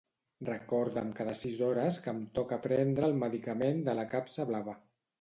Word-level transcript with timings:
Recorda'm 0.47 1.11
cada 1.19 1.35
sis 1.41 1.61
hores 1.69 2.01
que 2.07 2.15
em 2.15 2.25
toca 2.41 2.61
prendre 2.67 3.09
el 3.13 3.17
medicament 3.23 3.89
de 3.93 3.99
la 4.03 4.11
capsa 4.19 4.53
blava. 4.55 4.81